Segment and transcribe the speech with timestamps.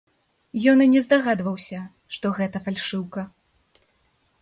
[0.73, 1.79] Ён і не здагадваўся,
[2.19, 3.31] што гэта фальшыўка.